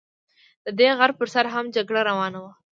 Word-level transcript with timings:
د 0.65 0.67
دې 0.79 0.89
غر 0.97 1.11
پر 1.19 1.27
سر 1.33 1.45
هم 1.53 1.65
جګړه 1.75 2.01
روانه 2.09 2.37
وه. 2.43 2.51